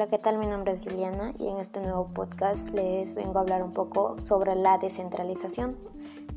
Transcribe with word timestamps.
Hola, 0.00 0.08
¿qué 0.08 0.16
tal? 0.16 0.38
Mi 0.38 0.46
nombre 0.46 0.72
es 0.72 0.84
Juliana 0.84 1.34
y 1.38 1.48
en 1.48 1.58
este 1.58 1.78
nuevo 1.78 2.08
podcast 2.14 2.70
les 2.70 3.12
vengo 3.12 3.36
a 3.36 3.42
hablar 3.42 3.62
un 3.62 3.74
poco 3.74 4.18
sobre 4.18 4.54
la 4.54 4.78
descentralización. 4.78 5.76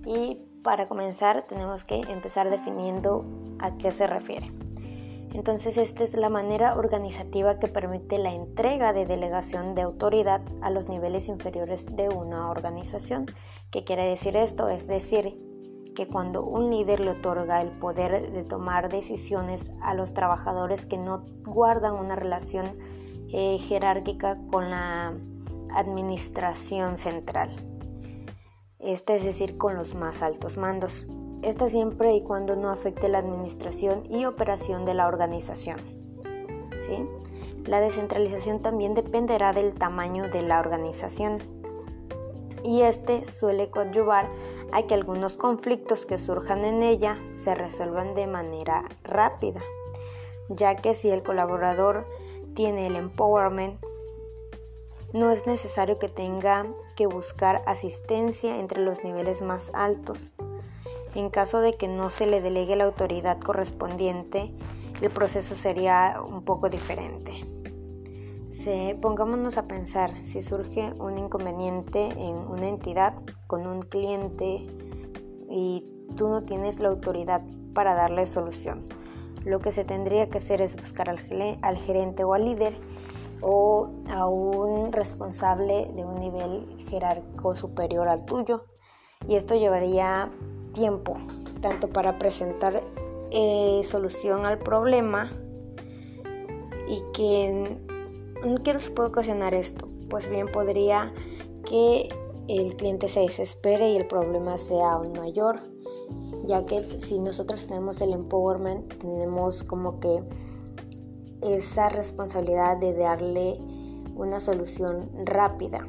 Y 0.06 0.36
para 0.66 0.90
comenzar 0.90 1.48
tenemos 1.48 1.86
que 1.86 2.02
empezar 2.02 2.50
definiendo 2.50 3.24
a 3.60 3.78
qué 3.78 3.94
se 3.94 4.06
refiere. 4.06 4.52
Entonces 5.32 5.78
esta 5.78 6.04
es 6.04 6.14
la 6.14 6.28
manera 6.28 6.76
organizativa 6.76 7.58
que 7.58 7.70
permite 7.70 8.18
la 8.18 8.34
entrega 8.34 8.92
de 8.92 9.06
delegación 9.06 9.76
de 9.76 9.84
autoridad 9.84 10.42
a 10.62 10.70
los 10.70 10.90
niveles 10.90 11.30
inferiores 11.30 11.86
de 11.86 12.10
una 12.10 12.50
organización. 12.52 13.28
¿Qué 13.72 13.86
quiere 13.86 14.04
decir 14.04 14.36
esto? 14.36 14.68
Es 14.68 14.88
decir, 14.88 15.40
que 15.96 16.10
cuando 16.10 16.44
un 16.44 16.70
líder 16.70 17.00
le 17.00 17.12
otorga 17.12 17.62
el 17.62 17.72
poder 17.72 18.30
de 18.34 18.44
tomar 18.44 18.90
decisiones 18.90 19.72
a 19.82 19.94
los 19.94 20.14
trabajadores 20.14 20.86
que 20.86 20.98
no 20.98 21.24
guardan 21.46 21.94
una 21.94 22.18
relación 22.18 22.78
eh, 23.34 23.58
jerárquica 23.58 24.38
con 24.50 24.70
la 24.70 25.14
administración 25.76 26.98
central, 26.98 27.50
este 28.80 29.18
es 29.18 29.24
decir, 29.24 29.58
con 29.58 29.76
los 29.76 29.96
más 29.96 30.22
altos 30.22 30.58
mandos. 30.58 31.08
Esto 31.42 31.68
siempre 31.68 32.14
y 32.14 32.22
cuando 32.22 32.56
no 32.56 32.70
afecte 32.70 33.10
la 33.10 33.18
administración 33.18 34.04
y 34.10 34.26
operación 34.26 34.86
de 34.86 34.94
la 34.94 35.08
organización. 35.08 35.80
¿sí? 36.88 37.08
La 37.66 37.80
descentralización 37.80 38.62
también 38.62 38.94
dependerá 38.94 39.52
del 39.52 39.74
tamaño 39.74 40.30
de 40.30 40.42
la 40.42 40.60
organización 40.60 41.42
y 42.64 42.82
este 42.82 43.26
suele 43.26 43.70
coadyuvar 43.70 44.30
a 44.72 44.84
que 44.84 44.94
algunos 44.94 45.38
conflictos 45.38 46.06
que 46.06 46.18
surjan 46.18 46.64
en 46.66 46.82
ella 46.82 47.18
se 47.30 47.56
resuelvan 47.56 48.14
de 48.14 48.28
manera 48.28 48.86
rápida, 49.04 49.62
ya 50.50 50.76
que 50.76 50.96
si 50.96 51.10
el 51.10 51.24
colaborador 51.24 52.06
tiene 52.54 52.88
el 52.88 52.96
empowerment, 52.96 53.80
no 55.14 55.32
es 55.32 55.46
necesario 55.46 56.00
que 56.00 56.10
tenga 56.10 56.66
que 56.96 57.06
buscar 57.06 57.62
asistencia 57.68 58.60
entre 58.60 58.84
los 58.84 59.04
niveles 59.04 59.42
más 59.42 59.70
altos. 59.74 60.34
En 61.14 61.30
caso 61.30 61.60
de 61.62 61.74
que 61.74 61.88
no 61.88 62.10
se 62.10 62.26
le 62.26 62.42
delegue 62.42 62.76
la 62.76 62.86
autoridad 62.86 63.40
correspondiente, 63.40 64.52
el 65.02 65.12
proceso 65.12 65.56
sería 65.56 66.16
un 66.28 66.44
poco 66.44 66.70
diferente. 66.70 67.46
pongámonos 69.02 69.58
a 69.58 69.68
pensar 69.68 70.12
si 70.24 70.42
surge 70.42 70.94
un 70.98 71.18
inconveniente 71.18 72.06
en 72.06 72.36
una 72.36 72.70
entidad 72.70 73.14
con 73.48 73.68
un 73.68 73.82
cliente 73.82 74.66
y 75.50 75.86
tú 76.16 76.30
no 76.30 76.44
tienes 76.44 76.80
la 76.80 76.90
autoridad 76.90 77.44
para 77.74 77.94
darle 77.94 78.26
solución 78.26 78.86
lo 79.46 79.60
que 79.60 79.72
se 79.72 79.84
tendría 79.84 80.30
que 80.30 80.38
hacer 80.38 80.62
es 80.62 80.76
buscar 80.76 81.10
al, 81.10 81.78
gerente 81.78 82.24
o 82.24 82.34
al 82.34 82.46
líder 82.46 82.74
o 83.42 83.90
a 84.10 84.28
un 84.28 84.92
responsable 84.92 85.92
de 85.96 86.06
un 86.06 86.16
nivel 86.16 86.68
jerárquico 86.90 87.56
superior 87.56 88.08
al 88.08 88.26
tuyo. 88.26 88.66
Y 89.28 89.36
esto 89.36 89.56
llevaría 89.56 90.32
tiempo, 90.74 91.18
tanto 91.62 91.90
para 91.90 92.18
presentar 92.20 92.82
eh, 93.32 93.82
solución 93.84 94.46
al 94.46 94.60
problema 94.60 95.32
y 96.88 97.02
que 97.14 97.78
¿qué 98.64 98.74
nos 98.74 98.90
puede 98.90 99.10
ocasionar 99.10 99.54
esto? 99.54 99.88
Pues 100.10 100.30
bien 100.30 100.52
podría 100.52 101.14
que 101.68 102.10
el 102.48 102.76
cliente 102.76 103.08
se 103.08 103.22
desespere 103.22 103.92
y 103.92 103.96
el 103.96 104.06
problema 104.06 104.58
sea 104.58 104.94
aún 104.94 105.14
mayor 105.14 105.62
ya 106.44 106.66
que 106.66 106.84
si 107.00 107.20
nosotros 107.20 107.66
tenemos 107.68 108.02
el 108.02 108.14
empowerment, 108.14 108.98
tenemos 109.00 109.64
como 109.64 110.00
que 110.00 110.24
esa 111.42 111.90
responsabilidad 111.90 112.78
de 112.78 112.94
darle 112.94 113.60
una 114.16 114.40
solución 114.40 115.10
rápida. 115.26 115.82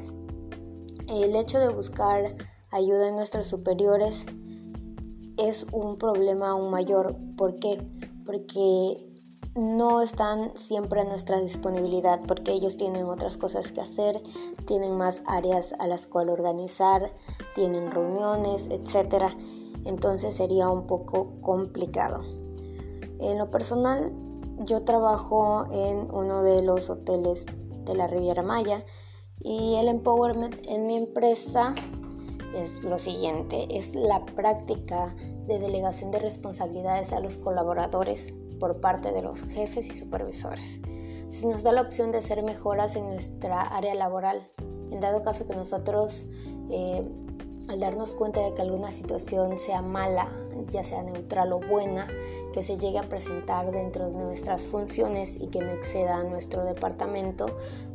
El 1.07 1.35
hecho 1.35 1.59
de 1.59 1.69
buscar 1.69 2.35
ayuda 2.71 3.09
en 3.09 3.15
nuestros 3.15 3.47
superiores 3.47 4.25
es 5.37 5.65
un 5.71 5.97
problema 5.97 6.49
aún 6.49 6.71
mayor. 6.71 7.15
¿Por 7.37 7.59
qué? 7.59 7.85
Porque 8.25 8.97
no 9.55 10.01
están 10.01 10.55
siempre 10.57 11.01
a 11.01 11.05
nuestra 11.05 11.39
disponibilidad 11.39 12.21
porque 12.27 12.51
ellos 12.51 12.75
tienen 12.75 13.05
otras 13.05 13.37
cosas 13.37 13.71
que 13.71 13.81
hacer, 13.81 14.21
tienen 14.65 14.97
más 14.97 15.21
áreas 15.25 15.73
a 15.79 15.87
las 15.87 16.07
cuales 16.07 16.33
organizar, 16.33 17.11
tienen 17.55 17.91
reuniones, 17.91 18.67
etcétera 18.69 19.35
entonces 19.85 20.35
sería 20.35 20.69
un 20.69 20.87
poco 20.87 21.39
complicado. 21.41 22.21
En 23.19 23.37
lo 23.37 23.49
personal, 23.49 24.11
yo 24.59 24.83
trabajo 24.83 25.67
en 25.71 26.13
uno 26.13 26.43
de 26.43 26.61
los 26.61 26.89
hoteles 26.89 27.45
de 27.85 27.95
la 27.95 28.07
Riviera 28.07 28.43
Maya 28.43 28.83
y 29.39 29.75
el 29.75 29.87
empowerment 29.87 30.65
en 30.67 30.87
mi 30.87 30.97
empresa 30.97 31.75
es 32.55 32.83
lo 32.83 32.97
siguiente, 32.97 33.67
es 33.77 33.93
la 33.95 34.25
práctica 34.25 35.15
de 35.45 35.59
delegación 35.59 36.11
de 36.11 36.19
responsabilidades 36.19 37.11
a 37.11 37.19
los 37.19 37.37
colaboradores 37.37 38.33
por 38.59 38.79
parte 38.79 39.11
de 39.11 39.21
los 39.21 39.41
jefes 39.41 39.85
y 39.87 39.93
supervisores. 39.93 40.79
Se 41.29 41.45
nos 41.47 41.63
da 41.63 41.71
la 41.73 41.81
opción 41.81 42.11
de 42.11 42.19
hacer 42.19 42.41
mejoras 42.43 42.95
en 42.95 43.07
nuestra 43.07 43.61
área 43.61 43.93
laboral, 43.93 44.49
en 44.89 44.99
dado 44.99 45.21
caso 45.23 45.45
que 45.45 45.55
nosotros 45.55 46.25
eh, 46.69 47.07
al 47.67 47.79
darnos 47.79 48.15
cuenta 48.15 48.41
de 48.41 48.53
que 48.53 48.61
alguna 48.61 48.91
situación 48.91 49.57
sea 49.57 49.81
mala, 49.81 50.31
ya 50.69 50.83
sea 50.83 51.03
neutral 51.03 51.53
o 51.53 51.59
buena, 51.59 52.07
que 52.53 52.63
se 52.63 52.77
llegue 52.77 52.99
a 52.99 53.09
presentar 53.09 53.71
dentro 53.71 54.09
de 54.09 54.23
nuestras 54.23 54.67
funciones 54.67 55.37
y 55.39 55.47
que 55.47 55.59
no 55.59 55.71
exceda 55.71 56.17
a 56.17 56.23
nuestro 56.23 56.63
departamento, 56.63 57.47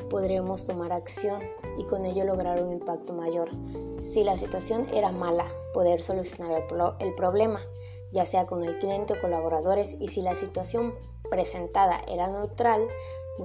podremos 0.09 0.65
tomar 0.65 0.93
acción 0.93 1.43
y 1.79 1.85
con 1.85 2.05
ello 2.05 2.25
lograr 2.25 2.63
un 2.63 2.71
impacto 2.71 3.13
mayor. 3.13 3.51
Si 4.13 4.25
la 4.25 4.37
situación 4.37 4.87
era 4.93 5.13
mala, 5.13 5.47
poder 5.73 6.03
solucionar 6.03 6.65
el, 6.99 7.15
problema, 7.15 7.61
ya 8.13 8.27
sea 8.27 8.47
con 8.47 8.65
el 8.65 8.79
cliente 8.79 9.15
o 9.15 9.21
colaboradores, 9.21 9.97
y 10.01 10.09
si 10.09 10.21
la 10.21 10.35
situación 10.35 10.95
presentada 11.31 12.01
era 12.09 12.29
neutral, 12.29 12.89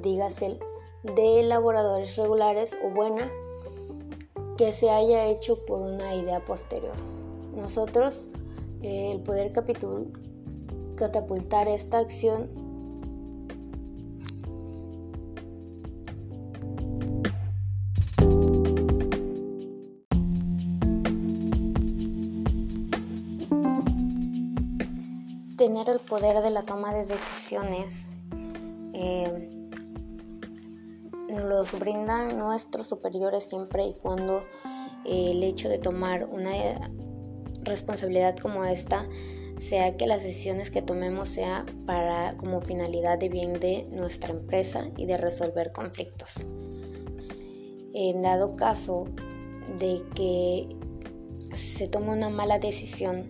dígase 0.02 0.59
de 1.03 1.40
elaboradores 1.40 2.16
regulares 2.16 2.75
o 2.84 2.90
buena, 2.90 3.31
que 4.58 4.72
se 4.74 4.90
haya 4.90 5.26
hecho 5.26 5.66
por 5.66 5.82
una 5.82 6.16
idea 6.16 6.44
posterior. 6.44 6.96
Nosotros, 7.56 8.26
eh, 8.82 9.12
el 9.12 9.22
poder 9.22 9.52
catapultar 10.96 11.68
esta 11.68 12.00
acción 12.00 12.50
tener 25.56 25.90
el 25.90 26.00
poder 26.00 26.44
de 26.44 26.52
la 26.52 26.62
toma 26.62 26.94
de 26.94 27.06
decisiones 27.06 28.06
eh, 28.94 29.65
los 31.44 31.78
brindan 31.79 32.38
nuestros 32.38 32.88
superiores 32.88 33.44
siempre 33.44 33.88
y 33.88 33.94
cuando 33.94 34.44
eh, 35.06 35.28
el 35.31 35.44
hecho 35.44 35.69
de 35.69 35.78
tomar 35.78 36.25
una 36.25 36.51
responsabilidad 37.63 38.35
como 38.38 38.66
esta 38.66 39.07
sea 39.59 39.96
que 39.96 40.07
las 40.07 40.23
decisiones 40.23 40.69
que 40.69 40.81
tomemos 40.81 41.29
sea 41.29 41.66
para 41.85 42.35
como 42.38 42.62
finalidad 42.62 43.18
de 43.18 43.29
bien 43.29 43.53
de 43.53 43.88
nuestra 43.91 44.31
empresa 44.34 44.90
y 44.97 45.06
de 45.06 45.18
resolver 45.18 45.72
conflictos. 45.72 46.46
En 47.94 48.22
dado 48.22 48.56
caso 48.56 49.06
de 49.79 50.02
que 50.13 50.75
se 51.56 51.88
tome 51.88 52.12
una 52.12 52.29
mala 52.29 52.59
decisión, 52.59 53.29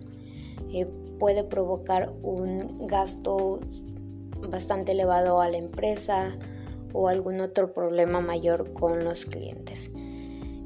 eh, 0.72 0.86
puede 1.18 1.44
provocar 1.44 2.12
un 2.22 2.86
gasto 2.86 3.60
bastante 4.50 4.92
elevado 4.92 5.40
a 5.40 5.48
la 5.48 5.56
empresa, 5.56 6.36
o 6.96 7.08
algún 7.08 7.40
otro 7.40 7.72
problema 7.72 8.20
mayor 8.20 8.72
con 8.72 9.04
los 9.04 9.26
clientes. 9.26 9.90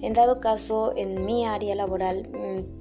En 0.00 0.12
dado 0.12 0.40
caso, 0.40 0.94
en 0.96 1.26
mi 1.26 1.44
área 1.44 1.74
laboral, 1.74 2.28
mm, 2.28 2.80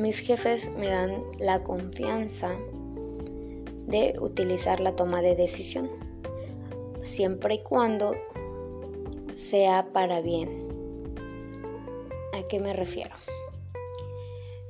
mis 0.00 0.18
jefes 0.18 0.70
me 0.76 0.88
dan 0.88 1.22
la 1.38 1.62
confianza 1.62 2.50
de 3.86 4.16
utilizar 4.18 4.80
la 4.80 4.96
toma 4.96 5.20
de 5.20 5.36
decisión, 5.36 5.90
siempre 7.02 7.56
y 7.56 7.58
cuando 7.62 8.14
sea 9.34 9.92
para 9.92 10.20
bien. 10.20 10.68
¿A 12.32 12.48
qué 12.48 12.58
me 12.58 12.72
refiero? 12.72 13.14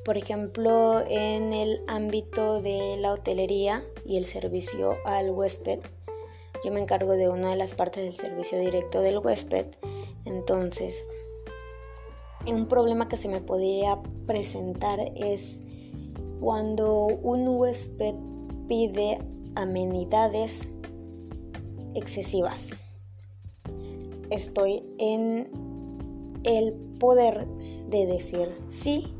Por 0.04 0.18
ejemplo, 0.18 1.02
en 1.08 1.52
el 1.52 1.82
ámbito 1.86 2.60
de 2.60 2.96
la 2.98 3.12
hotelería 3.12 3.84
y 4.04 4.18
el 4.18 4.24
servicio 4.26 4.96
al 5.06 5.30
huésped, 5.30 5.80
yo 6.64 6.72
me 6.72 6.80
encargo 6.80 7.12
de 7.12 7.28
una 7.28 7.50
de 7.50 7.56
las 7.56 7.74
partes 7.74 8.04
del 8.04 8.14
servicio 8.14 8.58
directo 8.58 9.02
del 9.02 9.18
huésped. 9.18 9.66
Entonces, 10.24 11.04
un 12.46 12.66
problema 12.68 13.06
que 13.06 13.18
se 13.18 13.28
me 13.28 13.40
podría 13.40 13.98
presentar 14.26 14.98
es 15.14 15.58
cuando 16.40 17.06
un 17.06 17.46
huésped 17.48 18.14
pide 18.66 19.18
amenidades 19.54 20.70
excesivas. 21.94 22.70
estoy 24.30 24.82
en 24.98 25.48
el 26.42 26.72
poder 26.98 27.46
de 27.88 28.06
decir 28.06 28.48
sí 28.68 29.14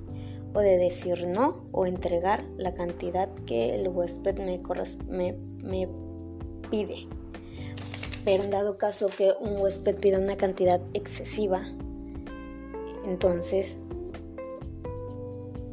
o 0.55 0.61
de 0.61 0.77
decir 0.79 1.27
no 1.29 1.67
o 1.73 1.87
entregar 1.87 2.45
la 2.57 2.75
cantidad 2.75 3.33
que 3.47 3.75
el 3.75 3.89
huésped 3.89 4.39
me, 4.39 4.61
me, 5.09 5.37
me 5.63 5.89
pide. 6.71 7.07
Pero 8.25 8.43
en 8.43 8.51
dado 8.51 8.79
caso 8.79 9.09
que 9.09 9.33
un 9.41 9.59
huésped 9.59 9.97
pida 9.97 10.19
una 10.19 10.37
cantidad 10.37 10.81
excesiva, 10.95 11.69
entonces 13.05 13.77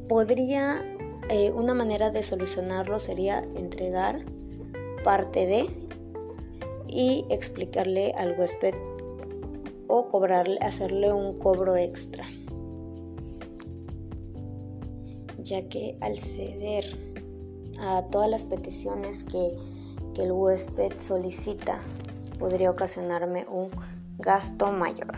podría, 0.10 0.84
eh, 1.30 1.52
una 1.52 1.74
manera 1.74 2.12
de 2.12 2.24
solucionarlo 2.24 3.00
sería 3.00 3.40
entregar 3.56 4.26
parte 5.04 5.46
de 5.48 5.70
y 6.88 7.26
explicarle 7.30 8.12
al 8.18 8.38
huésped 8.38 8.76
o 9.88 10.10
cobrarle, 10.10 10.58
hacerle 10.60 11.14
un 11.14 11.40
cobro 11.40 11.78
extra. 11.78 12.28
Ya 15.40 15.68
que 15.70 15.98
al 16.02 16.18
ceder 16.18 16.98
a 17.80 18.04
todas 18.12 18.30
las 18.30 18.44
peticiones 18.44 19.24
que, 19.24 19.54
que 20.14 20.24
el 20.24 20.34
huésped 20.34 20.92
solicita, 21.00 21.82
podría 22.42 22.72
ocasionarme 22.72 23.46
un 23.48 23.70
gasto 24.18 24.72
mayor. 24.72 25.14